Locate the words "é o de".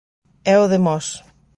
0.53-0.79